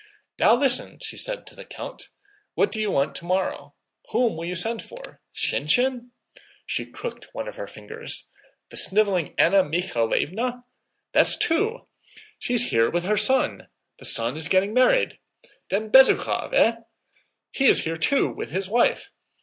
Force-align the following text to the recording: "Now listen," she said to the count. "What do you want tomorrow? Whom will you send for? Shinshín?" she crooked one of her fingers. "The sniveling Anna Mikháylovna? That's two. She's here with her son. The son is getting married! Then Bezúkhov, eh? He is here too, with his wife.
"Now 0.39 0.55
listen," 0.55 0.97
she 0.99 1.15
said 1.15 1.45
to 1.45 1.53
the 1.55 1.63
count. 1.63 2.09
"What 2.55 2.71
do 2.71 2.81
you 2.81 2.89
want 2.89 3.13
tomorrow? 3.13 3.75
Whom 4.09 4.35
will 4.35 4.45
you 4.47 4.55
send 4.55 4.81
for? 4.81 5.21
Shinshín?" 5.35 6.09
she 6.65 6.87
crooked 6.87 7.27
one 7.33 7.47
of 7.47 7.55
her 7.55 7.67
fingers. 7.67 8.27
"The 8.71 8.77
sniveling 8.77 9.35
Anna 9.37 9.63
Mikháylovna? 9.63 10.63
That's 11.11 11.37
two. 11.37 11.85
She's 12.39 12.71
here 12.71 12.89
with 12.89 13.03
her 13.03 13.15
son. 13.15 13.67
The 13.99 14.05
son 14.05 14.35
is 14.37 14.47
getting 14.47 14.73
married! 14.73 15.19
Then 15.69 15.91
Bezúkhov, 15.91 16.51
eh? 16.55 16.77
He 17.51 17.67
is 17.67 17.83
here 17.83 17.95
too, 17.95 18.27
with 18.27 18.49
his 18.49 18.67
wife. 18.67 19.11